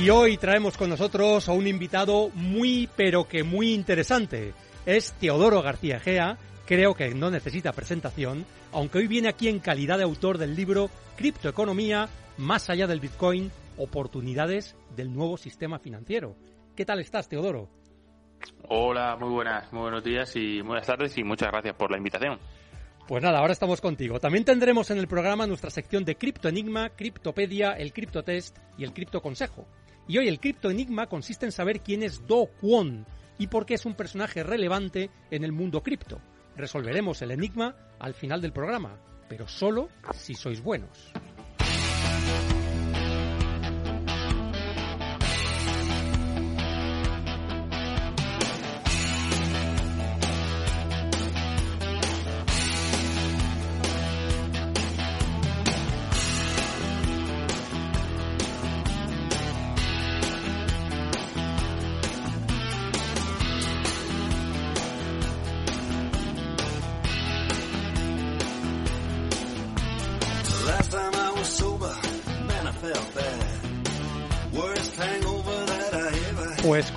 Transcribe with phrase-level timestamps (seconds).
[0.00, 4.54] Y hoy traemos con nosotros a un invitado muy, pero que muy interesante.
[4.86, 9.98] Es Teodoro García Gea, creo que no necesita presentación, aunque hoy viene aquí en calidad
[9.98, 16.34] de autor del libro Criptoeconomía, más allá del Bitcoin, oportunidades del nuevo sistema financiero.
[16.74, 17.68] ¿Qué tal estás, Teodoro?
[18.68, 22.38] Hola, muy buenas, muy buenos días y buenas tardes y muchas gracias por la invitación.
[23.06, 24.18] Pues nada, ahora estamos contigo.
[24.18, 28.94] También tendremos en el programa nuestra sección de Cripto Enigma, Criptopedia, el Criptotest y el
[28.94, 29.66] Cripto Consejo.
[30.08, 33.06] Y hoy el Cripto Enigma consiste en saber quién es Do Kwon
[33.38, 36.20] y por qué es un personaje relevante en el mundo cripto.
[36.56, 38.98] Resolveremos el enigma al final del programa,
[39.28, 41.12] pero solo si sois buenos.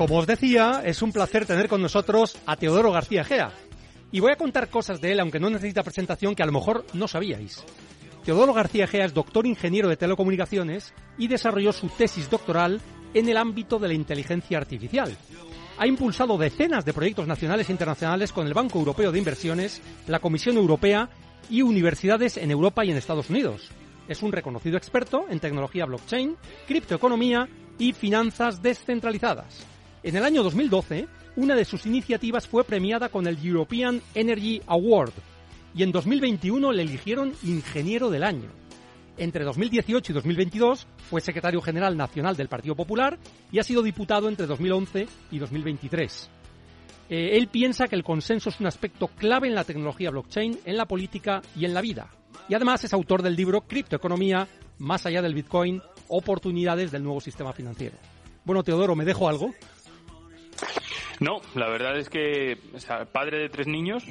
[0.08, 3.54] Como os decía, es un placer tener con nosotros a Teodoro García Gea.
[4.12, 6.86] Y voy a contar cosas de él, aunque no necesita presentación, que a lo mejor
[6.92, 7.64] no sabíais.
[8.26, 12.82] Teodoro García Gea es doctor ingeniero de telecomunicaciones y desarrolló su tesis doctoral
[13.14, 15.16] en el ámbito de la inteligencia artificial.
[15.78, 20.20] Ha impulsado decenas de proyectos nacionales e internacionales con el Banco Europeo de Inversiones, la
[20.20, 21.08] Comisión Europea
[21.50, 23.70] y universidades en Europa y en Estados Unidos.
[24.10, 26.36] Es un reconocido experto en tecnología blockchain,
[26.68, 27.48] criptoeconomía
[27.80, 29.73] y finanzas descentralizadas.
[30.04, 35.14] En el año 2012, una de sus iniciativas fue premiada con el European Energy Award
[35.74, 38.50] y en 2021 le eligieron Ingeniero del Año.
[39.16, 43.18] Entre 2018 y 2022 fue secretario general nacional del Partido Popular
[43.50, 46.30] y ha sido diputado entre 2011 y 2023.
[47.10, 50.76] Eh, él piensa que el consenso es un aspecto clave en la tecnología blockchain, en
[50.76, 52.10] la política y en la vida.
[52.50, 54.50] Y además es autor del libro Criptoeconomía,
[54.80, 57.96] más allá del Bitcoin, oportunidades del nuevo sistema financiero.
[58.44, 59.54] Bueno, Teodoro, ¿me dejo algo?
[61.20, 62.58] No, la verdad es que
[63.12, 64.04] padre de tres niños,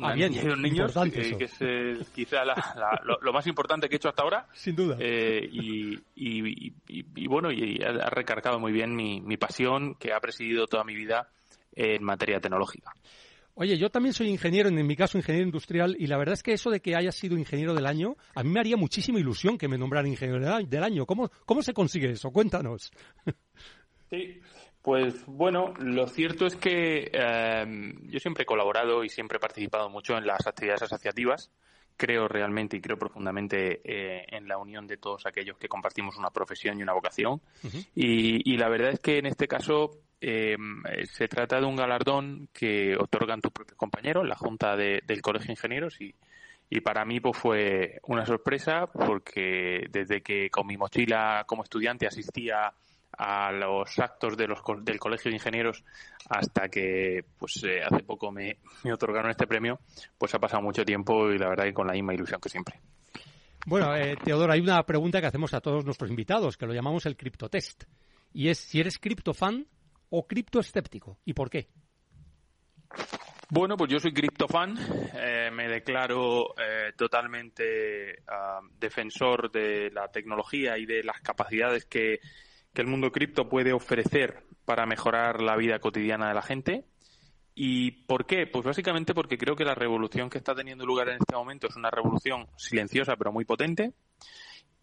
[0.00, 4.08] ah, bien, dos niños, eh, que es eh, quizá lo, más importante que he hecho
[4.08, 4.46] hasta ahora.
[4.52, 4.96] Sin duda.
[4.98, 10.84] Eh, y, bueno, y ha recargado muy bien mi, mi pasión que ha presidido toda
[10.84, 11.28] mi vida
[11.72, 12.92] en materia tecnológica.
[13.54, 16.52] Oye, yo también soy ingeniero, en mi caso ingeniero industrial, y la verdad es que
[16.52, 19.68] eso de que haya sido ingeniero del año, a mí me haría muchísima ilusión que
[19.68, 21.04] me nombraran ingeniero del año.
[21.04, 22.30] ¿Cómo, cómo se consigue eso?
[22.30, 22.90] Cuéntanos.
[24.08, 24.40] Sí,
[24.82, 29.90] pues bueno, lo cierto es que em, yo siempre he colaborado y siempre he participado
[29.90, 31.50] mucho en las actividades asociativas.
[31.96, 36.30] Creo realmente y creo profundamente eh, en la unión de todos aquellos que compartimos una
[36.30, 37.42] profesión y una vocación.
[37.94, 40.56] y, y la verdad es que en este caso eh,
[41.10, 45.52] se trata de un galardón que otorgan tus propios compañeros, la Junta del Colegio de
[45.52, 46.14] Ingenieros, y,
[46.68, 52.06] y para mí pues fue una sorpresa porque desde que con mi mochila como estudiante
[52.06, 52.72] asistía
[53.22, 55.84] a los actos de los, del Colegio de Ingenieros
[56.30, 59.78] hasta que pues eh, hace poco me, me, otorgaron este premio,
[60.16, 62.80] pues ha pasado mucho tiempo y la verdad que con la misma ilusión que siempre.
[63.66, 67.04] Bueno, eh, Teodoro, hay una pregunta que hacemos a todos nuestros invitados, que lo llamamos
[67.04, 67.84] el criptotest.
[68.32, 69.66] Y es si eres criptofan
[70.08, 71.68] o criptoescéptico y por qué?
[73.50, 74.78] Bueno, pues yo soy criptofan,
[75.14, 82.20] eh, me declaro eh, totalmente ah, defensor de la tecnología y de las capacidades que,
[82.72, 86.84] que el mundo cripto puede ofrecer para mejorar la vida cotidiana de la gente.
[87.54, 88.46] ¿Y por qué?
[88.46, 91.76] Pues básicamente porque creo que la revolución que está teniendo lugar en este momento es
[91.76, 93.92] una revolución silenciosa pero muy potente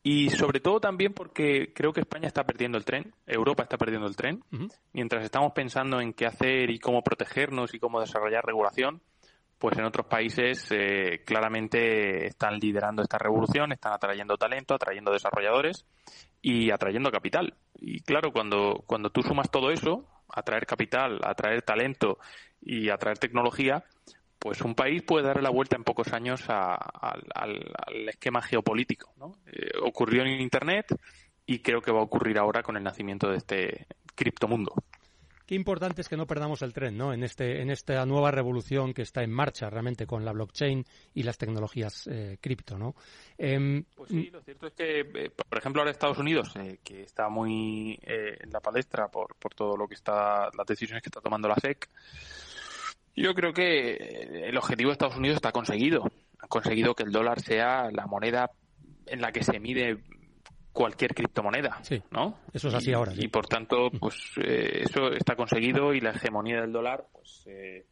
[0.10, 4.08] y sobre todo también porque creo que España está perdiendo el tren, Europa está perdiendo
[4.08, 4.42] el tren,
[4.94, 9.02] mientras estamos pensando en qué hacer y cómo protegernos y cómo desarrollar regulación,
[9.58, 15.86] pues en otros países eh, claramente están liderando esta revolución, están atrayendo talento, atrayendo desarrolladores
[16.42, 17.56] y atrayendo capital.
[17.76, 22.20] Y claro, cuando, cuando tú sumas todo eso, atraer capital, atraer talento
[22.62, 23.84] y atraer tecnología,
[24.40, 27.24] pues un país puede darle la vuelta en pocos años al,
[28.08, 29.12] esquema geopolítico.
[29.48, 30.96] Eh, ocurrió en Internet
[31.46, 34.74] y creo que va a ocurrir ahora con el nacimiento de este criptomundo.
[35.48, 37.14] Qué importante es que no perdamos el tren, ¿no?
[37.14, 40.84] En este, en esta nueva revolución que está en marcha realmente con la blockchain
[41.14, 42.96] y las tecnologías eh, cripto, ¿no?
[43.38, 47.04] Em, pues sí, lo cierto es que, eh, por ejemplo, ahora Estados Unidos, eh, que
[47.04, 51.22] está muy en la palestra por, por todo lo que está, las decisiones que está
[51.22, 51.88] tomando la SEC,
[53.16, 56.12] yo creo que el objetivo de Estados Unidos está conseguido.
[56.40, 58.52] Ha conseguido que el dólar sea la moneda
[59.06, 60.04] en la que se mide
[60.78, 62.42] cualquier criptomoneda, sí, ¿no?
[62.54, 63.12] Eso es así ahora.
[63.18, 67.88] Y por tanto, pues eh, eso está conseguido y la hegemonía del dólar pues eh,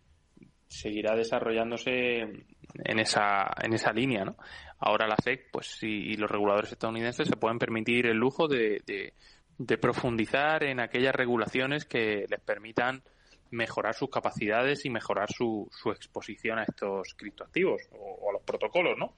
[0.67, 4.37] seguirá desarrollándose en esa en esa línea, ¿no?
[4.77, 9.77] Ahora la SEC, pues y los reguladores estadounidenses se pueden permitir el lujo de, de,
[9.79, 13.01] profundizar en aquellas regulaciones que les permitan
[13.49, 18.43] mejorar sus capacidades y mejorar su, su exposición a estos criptoactivos o, o a los
[18.43, 19.15] protocolos, ¿no?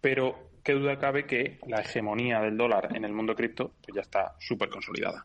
[0.00, 4.02] Pero qué duda cabe que la hegemonía del dólar en el mundo cripto pues ya
[4.02, 5.24] está súper consolidada.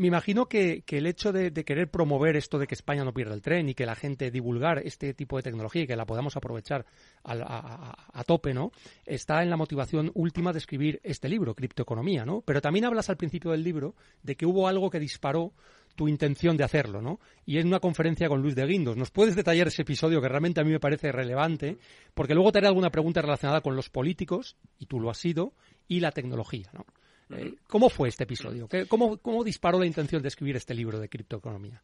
[0.00, 3.42] Me imagino que, el hecho de, querer promover esto de que España no pierda el
[3.42, 6.86] tren y que la gente divulgar este tipo de tecnología y que la podamos aprovechar
[7.22, 8.72] a, tope, ¿no?
[9.04, 12.40] Está en la motivación última de escribir este libro, Criptoeconomía, ¿no?
[12.40, 15.52] Pero también hablas al principio del libro de que hubo algo que disparó
[15.94, 17.20] tu intención de hacerlo, ¿no?
[17.44, 18.96] Y en una conferencia con Luis de Guindos.
[18.96, 21.78] ¿Nos puedes detallar ese episodio que realmente a mí me parece relevante?
[22.14, 25.52] Porque luego te haré alguna pregunta relacionada con los políticos, y tú lo has sido,
[25.88, 26.86] y la tecnología, ¿no?
[27.36, 28.68] Eh, ¿Cómo fue este episodio?
[28.88, 31.82] ¿Cómo, ¿Cómo disparó la intención de escribir este libro de criptoeconomía?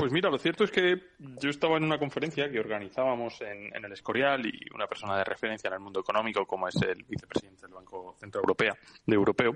[0.00, 3.92] Pues mira, lo cierto es que yo estaba en una conferencia que organizábamos en, el
[3.92, 7.74] Escorial y una persona de referencia en el mundo económico, como es el vicepresidente del
[7.74, 8.74] Banco Centro Europeo,
[9.04, 9.54] de Europeo,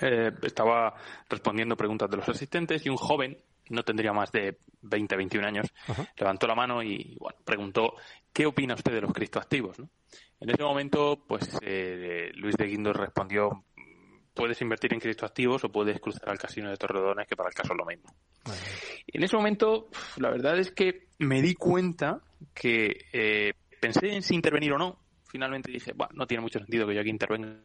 [0.00, 0.94] eh, estaba
[1.28, 3.38] respondiendo preguntas de los asistentes y un joven,
[3.70, 5.66] no tendría más de 20, 21 años,
[6.16, 7.94] levantó la mano y bueno, preguntó
[8.32, 9.78] ¿qué opina usted de los criptoactivos?
[9.78, 9.88] ¿no?
[10.40, 13.64] En ese momento, pues eh, Luis de Guindos respondió
[14.34, 17.72] puedes invertir en criptoactivos o puedes cruzar al casino de Torredones, que para el caso
[17.72, 18.14] es lo mismo.
[19.06, 22.20] en ese momento, la verdad es que me di cuenta
[22.54, 24.98] que eh, pensé en si intervenir o no.
[25.26, 27.58] Finalmente dije, bueno, no tiene mucho sentido que yo aquí intervenga.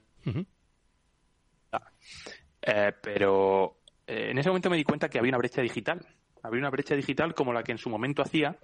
[2.62, 6.06] Eh, pero eh, en ese momento me di cuenta que había una brecha digital.
[6.44, 8.56] Había una brecha digital como la que en su momento hacía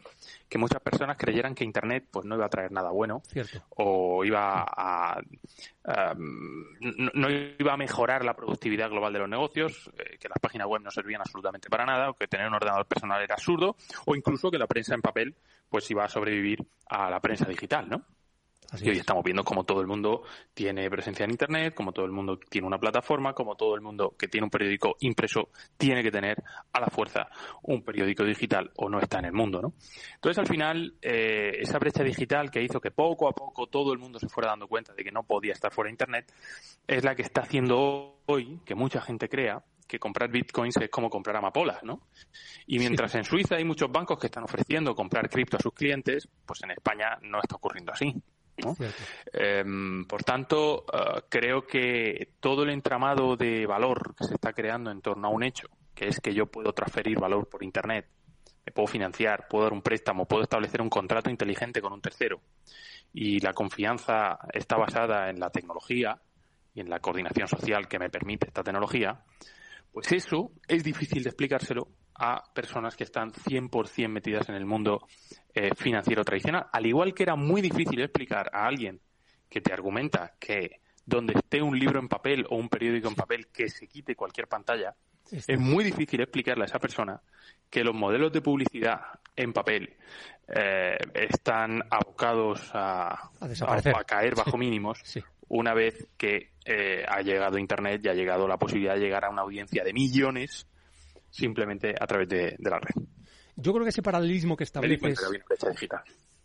[0.47, 3.21] que muchas personas creyeran que Internet pues no iba a traer nada bueno
[3.69, 5.19] o iba a
[6.79, 10.81] no, iba a mejorar la productividad global de los negocios, eh, que las páginas web
[10.81, 13.75] no servían absolutamente para nada, o que tener un ordenador personal era absurdo,
[14.05, 15.35] o incluso que la prensa en papel
[15.67, 18.05] pues iba a sobrevivir a la prensa digital, ¿no?
[18.81, 20.23] Y hoy estamos viendo como todo el mundo
[20.53, 24.15] tiene presencia en Internet, como todo el mundo tiene una plataforma, como todo el mundo
[24.17, 26.41] que tiene un periódico impreso tiene que tener
[26.71, 27.27] a la fuerza
[27.63, 29.73] un periódico digital o no está en el mundo, ¿no?
[30.15, 33.99] Entonces, al final, eh, esa brecha digital que hizo que poco a poco todo el
[33.99, 36.33] mundo se fuera dando cuenta de que no podía estar fuera de Internet,
[36.87, 41.09] es la que está haciendo hoy que mucha gente crea que comprar bitcoins es como
[41.09, 42.07] comprar amapolas, ¿no?
[42.65, 46.27] Y mientras en Suiza hay muchos bancos que están ofreciendo comprar cripto a sus clientes,
[46.45, 48.15] pues en España no está ocurriendo así.
[49.31, 54.91] Em, por tanto, eh, creo que todo el entramado de valor que se está creando
[54.91, 58.07] en torno a un hecho, que es que yo puedo transferir valor por Internet,
[58.65, 62.41] me puedo financiar, puedo dar un préstamo, puedo establecer un contrato inteligente con un tercero,
[63.13, 66.19] y la confianza está basada en la tecnología
[66.73, 69.23] y en la coordinación social que me permite esta tecnología,
[69.91, 75.07] pues eso es difícil de explicárselo a personas que están 100% metidas en el mundo
[75.53, 76.67] eh, financiero tradicional.
[76.71, 78.99] Al igual que era muy difícil explicar a alguien
[79.49, 83.47] que te argumenta que donde esté un libro en papel o un periódico en papel
[83.47, 84.95] que se quite cualquier pantalla,
[85.31, 87.21] es muy difícil explicarle a esa persona
[87.69, 89.01] que los modelos de publicidad
[89.35, 89.95] en papel
[90.47, 95.01] eh, están abocados a, a, caer bajo mínimos.
[95.49, 99.29] Una vez que eh, ha llegado Internet y ha llegado la posibilidad de llegar a
[99.29, 100.67] una audiencia de millones
[101.33, 103.03] simplemente a través de, la red.
[103.55, 105.19] Yo creo que ese paralelismo que estableces...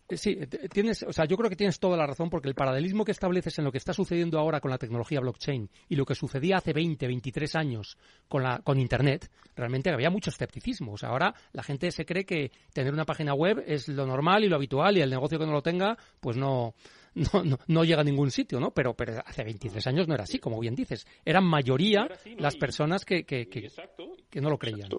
[0.09, 0.35] Eh, sí,
[0.71, 3.59] tienes, o sea, yo creo que tienes toda la razón porque el paralelismo que estableces
[3.59, 6.73] en lo que está sucediendo ahora con la tecnología blockchain y lo que sucedía hace
[6.73, 10.93] 20, 23 años con la con internet, realmente había mucho escepticismo.
[10.93, 14.43] O sea, ahora la gente se cree que tener una página web es lo normal
[14.43, 16.73] y lo habitual y el negocio que no lo tenga, pues no
[17.43, 18.71] no, no, llega a ningún sitio, ¿no?
[18.71, 21.05] Pero, pero hace 23 años no era así, como bien dices.
[21.25, 22.07] Eran mayoría
[22.37, 24.89] las personas que, que, que, no lo creían.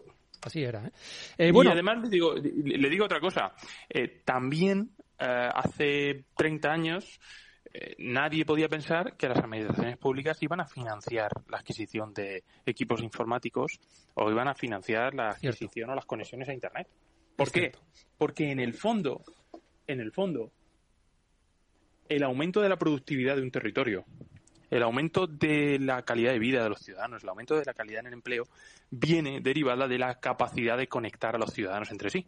[0.43, 0.87] así era.
[0.87, 0.93] ¿eh?
[1.39, 3.53] Eh, bueno, y además le digo, le digo otra cosa.
[4.25, 7.21] también hace 30 años
[7.99, 13.81] nadie podía pensar que las administraciones públicas iban a financiar la adquisición de equipos informáticos
[14.15, 16.89] o iban a financiar la adquisición o las conexiones a Internet.
[17.37, 17.73] ¿Por qué?
[18.19, 19.23] Porque en el fondo,
[19.87, 20.53] en el fondo,
[22.11, 24.05] el aumento de la productividad de un territorio,
[24.69, 28.01] el aumento de la calidad de vida de los ciudadanos, el aumento de la calidad
[28.01, 28.49] en el empleo,
[28.91, 32.27] viene derivada de la capacidad de conectar a los ciudadanos entre sí.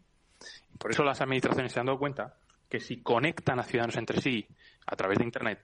[0.78, 2.36] Por eso las administraciones se han dado cuenta
[2.68, 4.46] que si conectan a ciudadanos entre sí
[4.86, 5.58] a través de Internet,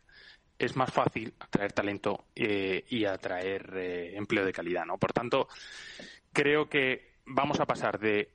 [0.58, 4.84] es más fácil atraer talento eh, y atraer eh, empleo de calidad.
[4.84, 4.98] ¿no?
[4.98, 5.46] Por tanto,
[6.32, 8.30] creo que vamos a pasar de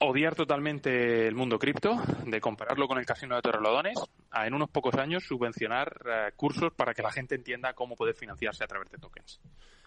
[0.00, 1.96] odiar totalmente el mundo cripto,
[2.26, 3.98] de compararlo con el casino de Torrelodones,
[4.30, 8.14] a en unos pocos años subvencionar eh, cursos para que la gente entienda cómo poder
[8.14, 9.40] financiarse a través de tokens.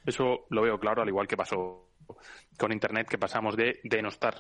[0.05, 1.89] Eso lo veo claro, al igual que pasó
[2.57, 4.37] con Internet, que pasamos de denostar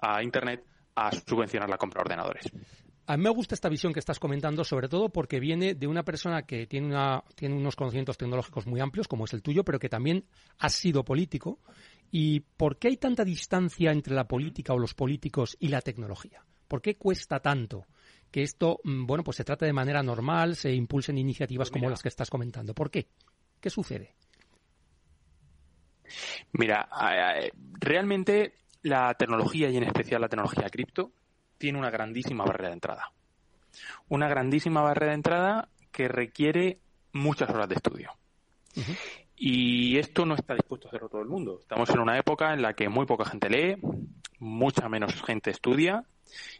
[0.00, 2.52] a Internet a subvencionar la compra de ordenadores.
[3.06, 6.02] A mí me gusta esta visión que estás comentando, sobre todo porque viene de una
[6.02, 9.78] persona que tiene, una, tiene unos conocimientos tecnológicos muy amplios, como es el tuyo, pero
[9.78, 10.26] que también
[10.58, 11.58] ha sido político
[12.10, 16.44] ¿Y por qué hay tanta distancia entre la política o los políticos y la tecnología?
[16.66, 17.86] ¿Por qué cuesta tanto
[18.30, 21.90] que esto, mm, bueno, pues se trate de manera normal, se impulsen iniciativas pues como
[21.90, 22.74] las que estás comentando?
[22.74, 23.08] ¿Por qué?
[23.60, 24.14] ¿Qué sucede?
[26.52, 26.88] Mira,
[27.80, 31.12] realmente la tecnología y en especial la tecnología cripto
[31.58, 33.12] tiene una grandísima barrera de entrada.
[34.08, 36.80] Una grandísima barrera de entrada que requiere
[37.12, 38.12] muchas horas de estudio.
[39.38, 41.58] Y esto no está dispuesto a hacerlo todo el mundo.
[41.60, 43.76] Estamos en una época en la que muy poca gente lee,
[44.40, 46.04] mucha menos gente estudia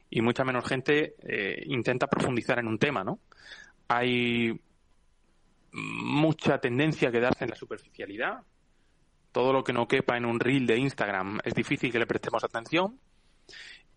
[0.09, 3.19] y mucha menos gente eh, intenta profundizar en un tema, ¿no?
[3.89, 4.61] Hay
[5.73, 8.43] mucha tendencia a quedarse en la superficialidad.
[9.33, 12.45] Todo lo que no quepa en un reel de Instagram es difícil que le prestemos
[12.45, 12.99] atención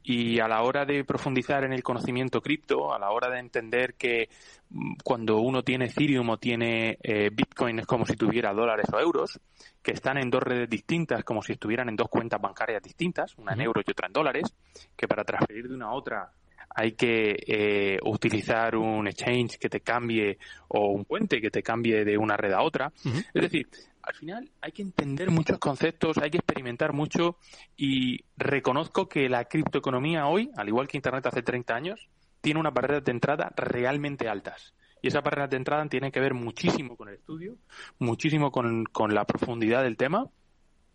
[0.04, 3.96] y a la hora de profundizar en el conocimiento cripto, a la hora de entender
[3.96, 4.30] que
[4.70, 9.00] mm, cuando uno tiene Ethereum o tiene eh, Bitcoin es como si tuviera dólares o
[9.00, 9.40] euros,
[9.82, 13.54] que están en dos redes distintas, como si estuvieran en dos cuentas bancarias distintas, una
[13.54, 14.54] en euros y otra en dólares,
[14.96, 16.32] que para transferir de una a otra
[16.74, 20.38] hay que eh, utilizar un exchange que te cambie
[20.70, 22.92] o un puente que te cambie de una red a otra.
[23.34, 23.68] Es decir,
[24.04, 27.38] al final hay que entender muchos conceptos, hay que experimentar mucho
[27.78, 32.10] y reconozco que la criptoeconomía hoy, al igual que Internet hace 30 años,
[32.42, 34.74] tiene unas barreras de entrada realmente altas.
[35.02, 37.58] Y esas barreras de entrada tienen que ver muchísimo con el estudio,
[38.00, 40.30] muchísimo con, la profundidad del tema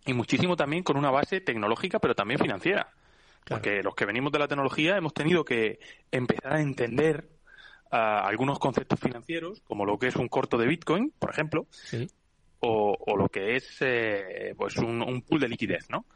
[0.04, 2.92] y muchísimo también con una base tecnológica, pero también financiera.
[3.44, 5.78] Porque los que venimos de la tecnología hemos tenido que
[6.10, 7.28] empezar a entender
[7.90, 12.08] ah, algunos conceptos financieros, como lo que es un corto de Bitcoin, por ejemplo, sí
[12.60, 16.06] o, lo que es eh, pues un, pool de liquidez, ¿no?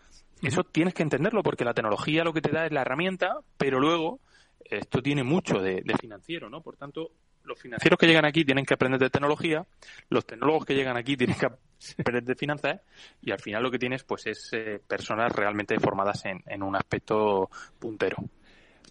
[0.42, 3.78] Eso tienes que entenderlo porque la tecnología lo que te da es la herramienta, pero
[3.78, 4.20] luego
[4.64, 6.62] esto tiene mucho de, financiero, ¿no?
[6.62, 7.12] Por tanto,
[7.44, 9.66] los financieros que llegan aquí tienen que aprender de tecnología,
[10.08, 12.80] los tecnólogos que llegan aquí tienen que aprender de finanzas
[13.20, 17.50] y al final lo que tienes pues es eh, personas realmente formadas en un aspecto
[17.78, 18.16] puntero.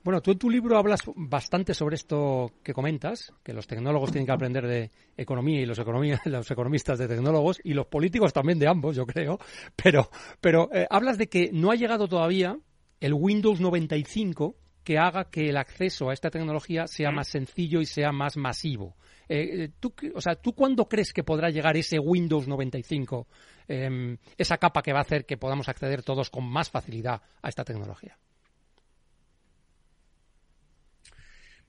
[0.01, 4.25] Bueno, tú en tu libro hablas bastante sobre esto que comentas, que los tecnólogos tienen
[4.25, 5.77] que aprender de economía y los,
[6.25, 9.39] los economistas de tecnólogos y los políticos también de ambos, yo creo.
[9.75, 12.57] Pero, pero eh, hablas de que no ha llegado todavía
[13.01, 17.85] el Windows 95 que haga que el acceso a esta tecnología sea más sencillo y
[17.85, 18.95] sea más masivo.
[19.27, 23.27] Eh, eh, ¿tú, o sea, ¿tú cuándo crees que podrá llegar ese Windows 95,
[23.67, 27.49] em, esa capa que va a hacer que podamos acceder todos con más facilidad a
[27.49, 28.17] esta tecnología?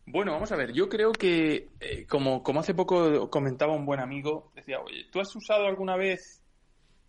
[0.07, 4.01] Bueno, vamos a ver, yo creo que, eh, como, como hace poco comentaba un buen
[4.01, 6.41] amigo, decía, oye, ¿tú has usado alguna vez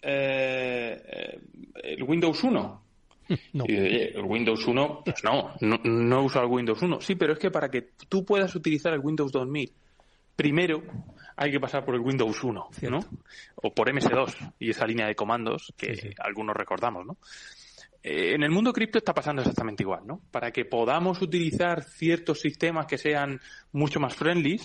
[0.02, 1.40] eh, eh,
[1.84, 2.82] el Windows 1?
[3.54, 3.64] No.
[3.66, 7.00] Y, el Windows 1, pues no, no, no he usado el Windows 1.
[7.00, 9.72] Sí, pero es que para que tú puedas utilizar el Windows 2000,
[10.36, 10.84] primero
[11.38, 13.00] hay que pasar por el Windows 1, ¿no?
[13.56, 17.18] O por MS2 y esa línea de comandos que algunos recordamos, ¿no?
[18.04, 20.22] Eh, en el mundo cripto está pasando exactamente igual, ¿no?
[20.32, 23.40] Para que podamos utilizar ciertos sistemas que sean
[23.72, 24.60] mucho más friendly,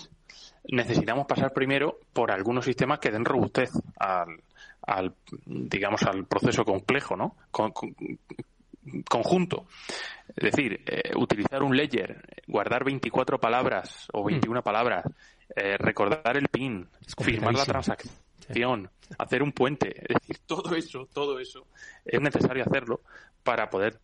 [0.69, 5.13] necesitamos pasar primero por algunos sistemas que den robustez al,
[5.45, 7.35] digamos, al proceso complejo, ¿no?
[9.09, 9.65] conjunto.
[10.35, 14.63] Es decir, eh, utilizar un ledger, guardar 24 palabras o 21 mm.
[14.63, 15.05] palabras,
[15.55, 16.87] eh, recordar el PIN,
[17.19, 18.26] firmar la transacción
[19.17, 21.67] hacer un puente, es decir, todo eso, todo eso
[22.05, 23.01] es necesario hacerlo
[23.43, 23.99] para poder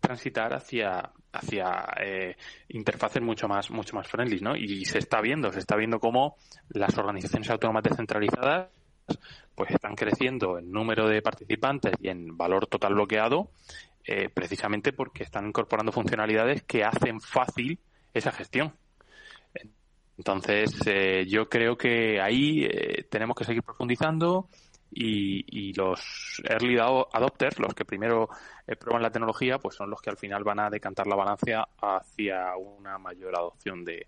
[0.00, 2.36] transitar hacia hacia eh,
[2.68, 4.56] interfaces mucho más mucho más friendly, ¿no?
[4.56, 6.36] Y se está viendo, se está viendo cómo
[6.68, 8.68] las organizaciones autónomas descentralizadas
[9.54, 13.50] pues están creciendo en número de participantes y en valor total bloqueado
[14.04, 17.78] eh, precisamente porque están incorporando funcionalidades que hacen fácil
[18.14, 18.74] esa gestión.
[20.18, 24.48] Entonces, eh, yo creo que ahí eh, tenemos que seguir profundizando
[24.90, 28.28] y, los early adopters, los que primero
[28.80, 32.56] prueban la tecnología, pues son los que al final van a decantar la balanza hacia
[32.56, 34.06] una mayor adopción de,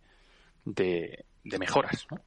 [0.65, 2.07] de, de mejoras.
[2.11, 2.21] ¿no?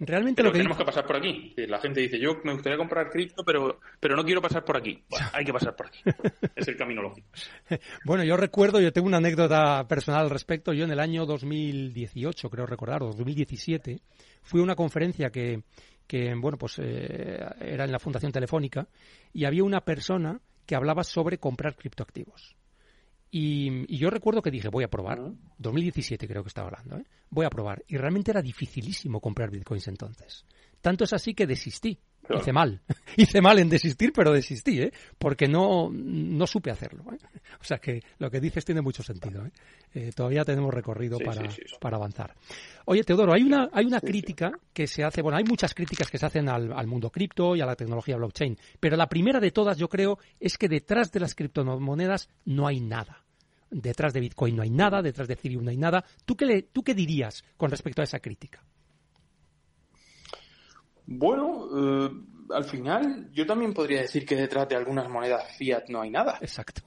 [0.00, 1.54] Realmente lo que tenemos que pasar por aquí.
[1.56, 5.02] La gente dice, yo me gustaría comprar cripto, pero, pero no quiero pasar por aquí.
[5.32, 5.98] hay que pasar por aquí.
[6.54, 7.26] es el camino lógico.
[8.04, 10.72] Bueno, yo recuerdo, yo tengo una anécdota personal al respecto.
[10.72, 14.00] Yo en el año 2018, creo recordar, o 2017,
[14.42, 15.62] fui a una conferencia que,
[16.06, 18.86] que bueno, pues eh, era en la Fundación Telefónica
[19.32, 22.57] y había una persona que hablaba sobre comprar criptoactivos.
[23.30, 25.20] Y, yo recuerdo que dije, voy a probar.
[25.58, 27.06] 2017 creo que estaba hablando, ¿eh?
[27.30, 27.84] Voy a probar.
[27.86, 30.44] Y realmente era dificilísimo comprar bitcoins entonces.
[30.80, 31.98] Tanto es así que desistí.
[32.36, 32.80] Hice mal.
[33.16, 34.92] Hice mal en desistir, pero desistí, ¿eh?
[35.18, 37.04] Porque no, no supe hacerlo.
[37.12, 37.18] ¿eh?
[37.60, 39.46] O sea que lo que dices tiene mucho sentido.
[39.46, 39.50] ¿eh?
[39.94, 41.48] eh todavía tenemos recorrido para,
[41.80, 42.34] para avanzar.
[42.84, 46.18] Oye, Teodoro, hay una, hay una crítica que se hace, bueno, hay muchas críticas que
[46.18, 49.50] se hacen al, al mundo cripto y a la tecnología blockchain, pero la primera de
[49.50, 53.24] todas, yo creo, es que detrás de las criptomonedas no hay nada
[53.70, 56.04] detrás de Bitcoin no hay nada, detrás de Ethereum no hay nada.
[56.24, 58.64] ¿Tú qué, le, ¿Tú qué dirías con respecto a esa crítica?
[61.10, 62.10] Bueno, eh,
[62.50, 66.38] al final yo también podría decir que detrás de algunas monedas fiat no hay nada.
[66.42, 66.82] Exacto.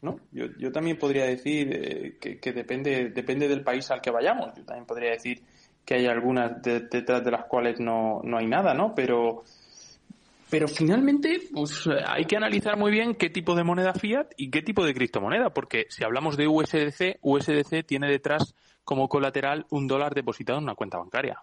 [0.00, 0.18] ¿No?
[0.30, 4.54] Yo, yo también podría decir eh, que, depende, depende del país al que vayamos.
[4.56, 5.42] Yo también podría decir
[5.84, 8.94] que hay algunas detrás de las cuales no, no hay nada, ¿no?
[8.94, 9.44] Pero
[10.48, 14.60] pero finalmente, pues hay que analizar muy bien qué tipo de moneda fiat y qué
[14.60, 18.54] tipo de criptomoneda, porque si hablamos de USDC, USDC tiene detrás
[18.84, 21.42] como colateral un dólar depositado en una cuenta bancaria.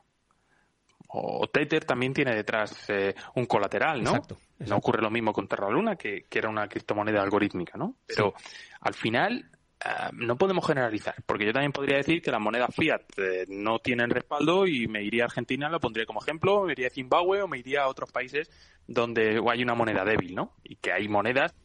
[1.09, 4.11] O Tether también tiene detrás eh, un colateral, ¿no?
[4.11, 7.95] Exacto, No ocurre lo mismo con Terra Luna, que, era una criptomoneda algorítmica, ¿no?
[8.05, 8.34] Pero
[8.81, 9.49] al final
[9.81, 13.79] Ah, no podemos generalizar, porque yo también podría decir que las monedas fiat eh, no
[13.79, 17.41] tienen respaldo y me iría a Argentina, lo pondría como ejemplo, me iría a Zimbabue
[17.41, 18.51] o me iría a otros países
[18.88, 20.53] donde hay una moneda débil, ¿no?
[20.65, 21.55] Y que hay monedas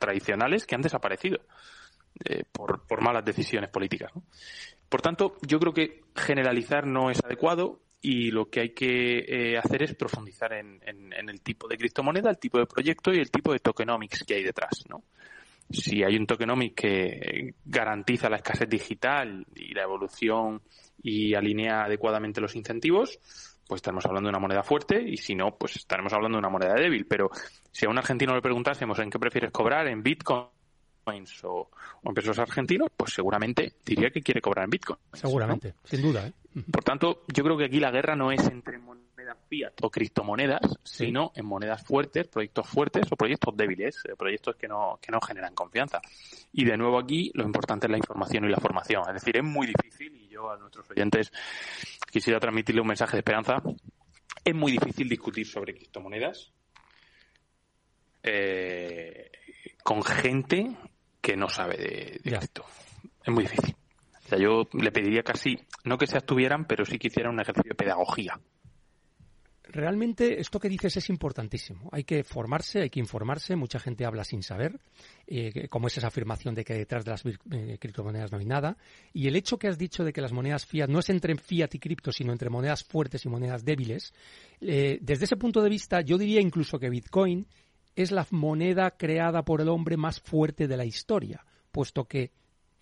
[0.00, 1.38] tradicionales que han desaparecido
[2.24, 4.10] eh, por, por, malas decisiones políticas.
[4.88, 9.56] Por tanto, yo creo que generalizar no es adecuado y lo que hay que eh,
[9.56, 13.50] hacer es profundizar en, el tipo de criptomoneda, el tipo de proyecto y el tipo
[13.50, 15.02] de tokenomics que hay detrás, ¿no?
[15.70, 20.60] si hay un tokenomics que garantiza la escasez digital y la evolución
[21.02, 23.18] y alinea adecuadamente los incentivos,
[23.66, 26.50] pues estaremos hablando de una moneda fuerte y si no, pues estaremos hablando de una
[26.50, 27.06] moneda débil.
[27.06, 27.30] Pero
[27.72, 30.48] si a un argentino le preguntásemos en qué prefieres cobrar, en Bitcoin
[31.44, 31.70] o,
[32.04, 34.98] en pesos argentinos, pues seguramente diría que quiere cobrar en Bitcoin.
[35.14, 36.26] Seguramente, sin duda.
[36.26, 36.32] ¿eh?
[36.70, 38.78] Por tanto, yo creo que aquí la guerra no es entre
[39.48, 44.68] fiat o criptomonedas, sino en monedas fuertes, proyectos fuertes o proyectos débiles, eh, proyectos que
[44.68, 46.00] no, que no generan confianza.
[46.52, 49.02] Y de nuevo aquí lo importante es la información y la formación.
[49.08, 51.32] Es decir, es muy difícil, y yo a nuestros oyentes
[52.10, 53.62] quisiera transmitirle un mensaje de esperanza,
[54.44, 56.52] es muy difícil discutir sobre criptomonedas
[58.22, 59.30] eh,
[59.82, 60.76] con gente
[61.20, 62.64] que no sabe de, de esto.
[63.24, 63.74] Es muy difícil.
[64.30, 67.74] Yo le pediría casi, no que se abstuvieran, pero sí que hicieran un ejercicio de
[67.76, 68.40] pedagogía
[69.74, 71.88] realmente esto que dices es importantísimo.
[71.92, 73.56] Hay que formarse, hay que informarse.
[73.56, 74.78] Mucha gente habla sin saber,
[75.26, 78.76] eh, como es esa afirmación de que detrás de las eh, criptomonedas no hay nada.
[79.12, 81.74] Y el hecho que has dicho de que las monedas fiat no es entre fiat
[81.74, 84.14] y cripto, sino entre monedas fuertes y monedas débiles,
[84.60, 87.46] eh, desde ese punto de vista yo diría incluso que Bitcoin
[87.96, 92.30] es la moneda creada por el hombre más fuerte de la historia, puesto que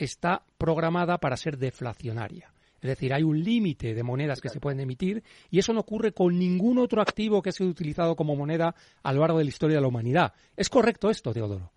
[0.04, 2.52] está programada para ser deflacionaria.
[2.80, 6.12] Es decir, hay un límite de monedas que se pueden emitir y eso no ocurre
[6.12, 9.50] con ningún otro activo que ha sido utilizado como moneda a lo largo de la
[9.50, 10.34] historia de la humanidad.
[10.56, 11.70] ¿Es correcto esto, Teodoro?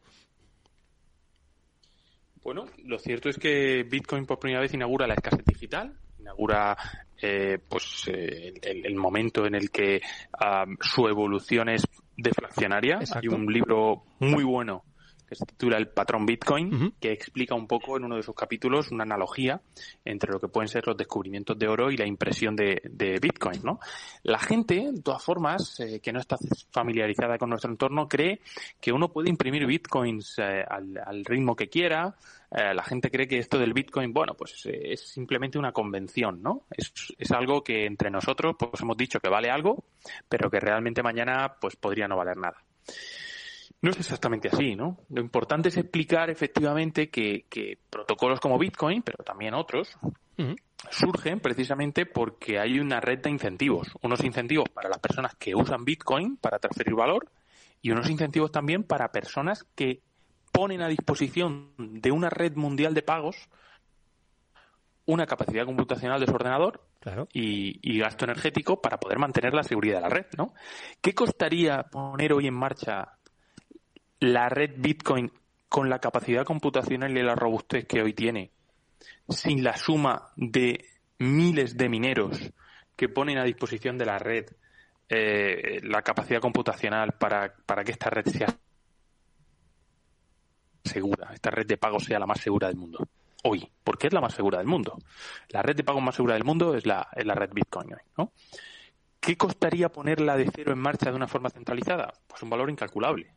[2.44, 6.76] Bueno, lo cierto es que Bitcoin por primera vez inaugura la escasez digital, inaugura
[7.22, 10.02] eh, pues eh, el, momento en el que
[10.40, 11.84] ah, su evolución es
[12.18, 13.00] deflacionaria.
[13.14, 14.84] Hay un libro muy bueno
[15.28, 18.92] que se titula El patrón Bitcoin, que explica un poco en uno de sus capítulos
[18.92, 19.62] una analogía
[20.04, 23.80] entre lo que pueden ser los descubrimientos de oro y la impresión de, Bitcoin, ¿no?
[24.24, 26.38] La gente, de todas formas, eh, que no está
[26.72, 28.42] familiarizada con nuestro entorno, cree
[28.80, 32.16] que uno puede imprimir Bitcoins eh, al, ritmo que quiera.
[32.52, 36.66] Eh, la gente cree que esto del Bitcoin, bueno, pues es simplemente una convención, ¿no?
[36.72, 39.86] Es, es algo que entre nosotros, pues hemos dicho que vale algo,
[40.30, 42.58] pero que realmente mañana, pues podría no valer nada.
[43.82, 44.98] No es exactamente así, ¿no?
[45.10, 49.98] Lo importante es explicar efectivamente que, protocolos como Bitcoin, pero también otros,
[50.90, 53.90] surgen precisamente porque hay una red de incentivos.
[54.02, 57.30] Unos incentivos para las personas que usan Bitcoin para transferir valor
[57.82, 60.02] y unos incentivos también para personas que
[60.52, 63.36] ponen a disposición de una red mundial de pagos
[65.06, 66.82] una capacidad computacional de su ordenador
[67.32, 70.54] y, gasto energético para poder mantener la seguridad de la red, ¿no?
[71.02, 73.18] ¿Qué costaría poner hoy en marcha
[74.20, 75.32] la red Bitcoin
[75.70, 78.52] con la capacidad computacional y la robustez que hoy tiene,
[79.30, 80.86] sin la suma de
[81.20, 82.52] miles de mineros
[82.96, 84.46] que ponen a disposición de la red
[85.10, 88.48] eh, la capacidad computacional para, para que esta red sea
[90.84, 93.08] segura, esta red de pago sea la más segura del mundo
[93.46, 94.98] hoy, porque es la más segura del mundo.
[95.50, 98.32] La red de pago más segura del mundo es la, es la red Bitcoin ¿no?
[99.20, 102.14] ¿Qué costaría ponerla de cero en marcha de una forma centralizada?
[102.28, 103.34] Pues un valor incalculable,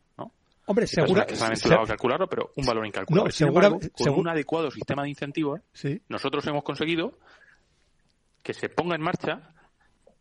[0.69, 3.33] Hombre, seguro que se a calcularlo, pero un valor incalculable.
[3.39, 5.61] No, con un adecuado sistema de incentivos,
[6.07, 7.17] nosotros hemos conseguido
[8.43, 9.51] que se ponga en marcha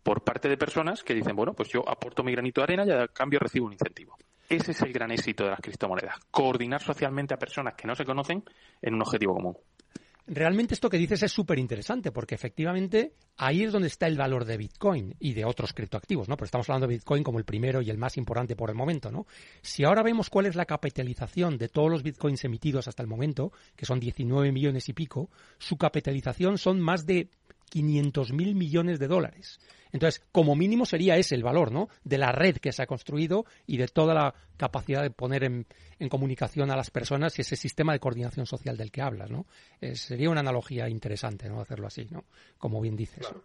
[0.03, 2.91] por parte de personas que dicen, bueno, pues yo aporto mi granito de arena y
[2.91, 4.17] a cambio recibo un incentivo.
[4.49, 8.07] Ese es el gran éxito de las criptomonedas, coordinar socialmente a personas que no se
[8.07, 8.43] conocen
[8.81, 9.55] en un objetivo común.
[10.31, 14.45] Realmente esto que dices es súper interesante porque efectivamente ahí es donde está el valor
[14.45, 16.37] de Bitcoin y de otros criptoactivos, ¿no?
[16.37, 19.11] Pero estamos hablando de Bitcoin como el primero y el más importante por el momento,
[19.11, 19.27] ¿no?
[19.63, 23.53] Si ahora vemos cuál es la capitalización de todos los Bitcoins emitidos hasta el momento,
[23.75, 27.31] que son 19 millones y pico, su capitalización son más de
[27.69, 29.61] 500 mil millones de dólares.
[29.93, 31.89] Entonces, como mínimo sería ese el valor, ¿no?
[32.05, 35.67] De la red que se ha construido y de toda la capacidad de poner en,
[36.09, 39.47] comunicación a las personas y ese sistema de coordinación social del que hablas, ¿no?
[39.81, 41.61] Eh, sería una analogía interesante, ¿no?
[41.61, 42.25] Hacerlo así, ¿no?
[42.59, 43.27] Como bien dices.
[43.27, 43.43] Claro,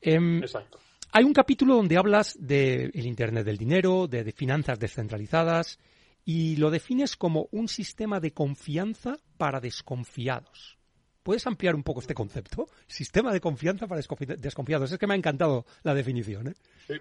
[0.00, 0.78] em, exacto.
[1.12, 5.78] Hay un capítulo donde hablas del Internet del dinero, de finanzas descentralizadas,
[6.24, 10.79] y lo defines como un sistema de confianza para desconfiados.
[11.22, 12.68] ¿Puedes ampliar un poco este concepto?
[12.86, 14.92] Sistema de confianza para desconfiados.
[14.92, 16.48] Es que me ha encantado la definición.
[16.48, 16.54] ¿eh?
[16.86, 16.94] Sí,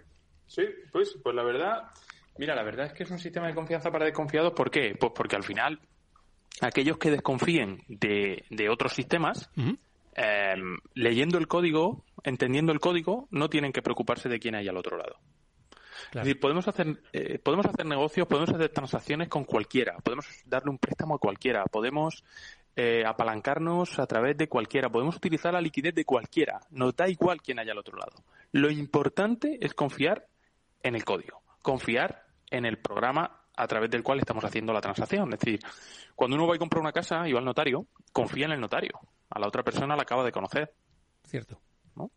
[0.45, 1.83] sí pues, pues la verdad,
[2.37, 4.53] mira, la verdad es que es un sistema de confianza para desconfiados.
[4.53, 4.95] ¿Por qué?
[4.99, 5.79] Pues porque al final
[6.61, 9.49] aquellos que desconfíen de, otros sistemas,
[10.15, 14.77] em, leyendo el código, entendiendo el código, no tienen que preocuparse de quién hay al
[14.77, 15.19] otro lado.
[16.11, 20.71] Es decir, podemos hacer, eh, podemos hacer negocios, podemos hacer transacciones con cualquiera, podemos darle
[20.71, 22.23] un préstamo a cualquiera, podemos
[22.81, 27.41] eh, apalancarnos a través de cualquiera, podemos utilizar la liquidez de cualquiera, nos da igual
[27.41, 28.23] quién haya al otro lado.
[28.53, 30.25] Lo importante es confiar
[30.81, 35.33] en el código, confiar en el programa a través del cual estamos haciendo la transacción.
[35.33, 35.59] Es decir,
[36.15, 38.97] cuando uno va a comprar una casa y va al notario, confía en el notario.
[39.29, 40.73] A la otra persona la acaba de conocer.
[41.25, 41.59] Cierto.
[41.97, 42.11] ¿no?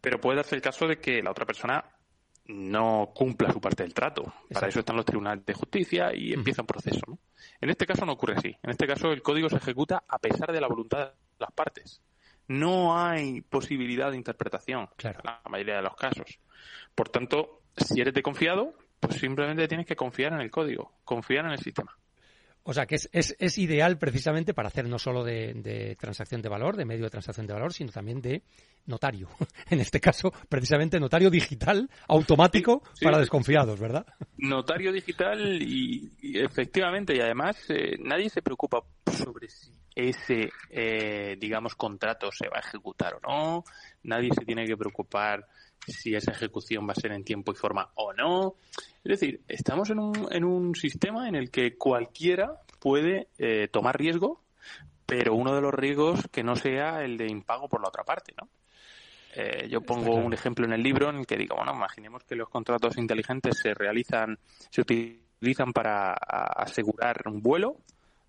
[0.00, 1.84] Pero puede darse el caso de que la otra persona
[2.46, 4.32] no cumpla su parte del trato.
[4.52, 7.00] Para eso están los tribunales de justicia y empieza un proceso.
[7.08, 7.18] ¿no?
[7.60, 8.56] En este caso no ocurre así.
[8.62, 12.00] En este caso el código se ejecuta a pesar de la voluntad de las partes.
[12.46, 16.38] No hay posibilidad de interpretación en la mayoría de los casos.
[16.94, 21.44] Por tanto, si eres de confiado, pues simplemente tienes que confiar en el código, confiar
[21.44, 21.96] en el sistema.
[22.68, 26.76] O sea, que es, es, ideal precisamente para hacer no solo de, transacción de valor,
[26.76, 28.42] de medio de transacción de valor, sino también de
[28.84, 29.26] notario.
[29.70, 34.04] En este caso, precisamente notario digital automático para desconfiados, ¿verdad?
[34.36, 41.74] Notario digital y, efectivamente, y además eh, nadie se preocupa sobre si ese, eh, digamos,
[41.74, 43.64] contrato se va a ejecutar o no.
[44.04, 45.44] Nadie se tiene que preocupar
[45.84, 48.54] si esa ejecución va a ser en tiempo y forma o no.
[49.02, 53.98] Es decir, estamos en un, en un sistema en el que cualquiera puede eh, tomar
[53.98, 54.44] riesgo,
[55.04, 58.34] pero uno de los riesgos que no sea el de impago por la otra parte,
[58.40, 58.48] ¿no?
[59.34, 62.36] Eh, yo pongo un ejemplo en el libro en el que digo, bueno, imaginemos que
[62.36, 64.38] los contratos inteligentes se realizan,
[64.70, 67.78] se utilizan para asegurar un vuelo,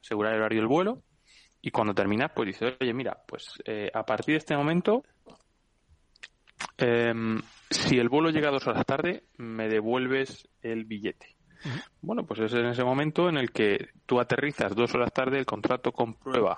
[0.02, 1.04] asegurar el horario del vuelo,
[1.62, 5.04] y cuando terminas, pues dices, oye, mira, pues eh, a partir de este momento
[6.78, 11.36] Em, si el vuelo llega dos horas tarde, me devuelves el billete.
[12.02, 15.46] Bueno, pues es en ese momento en el que tú aterrizas dos horas tarde, el
[15.46, 16.56] contrato comprueba,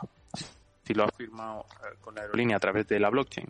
[0.83, 3.47] si lo has firmado eh, con la aerolínea a través de la blockchain,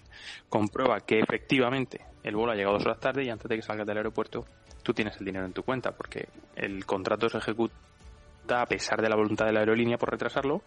[0.47, 3.85] comprueba que efectivamente el vuelo ha llegado dos horas tarde y antes de que salgas
[3.85, 4.45] del aeropuerto
[4.81, 7.75] tú tienes el dinero en tu cuenta porque el contrato se ejecuta
[8.61, 10.61] a pesar de la voluntad de la aerolínea por retrasarlo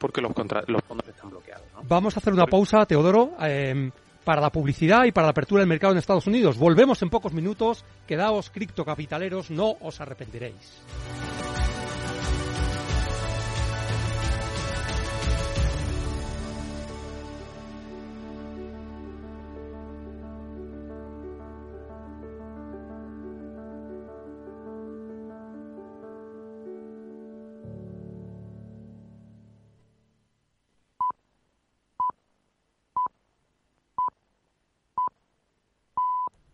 [0.00, 1.66] porque los, fondos están bloqueados.
[1.86, 3.32] Vamos a hacer una pausa, Teodoro.
[3.42, 3.90] Eh,
[4.24, 6.58] para la publicidad y para la apertura del mercado en Estados Unidos.
[6.58, 7.84] Volvemos en pocos minutos.
[8.06, 10.82] Quedaos criptocapitaleros, no os arrepentiréis.